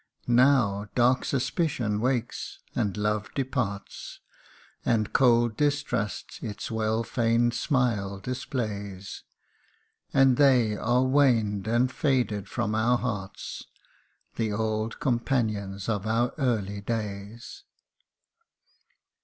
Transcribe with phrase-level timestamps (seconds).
[0.25, 4.19] Now dark suspicion wakes, and love departs,
[4.83, 9.21] And cold distrust its well feigned smile displays;
[10.11, 13.65] And they are waned and faded from our hearts,
[14.37, 17.61] The old companions of our early days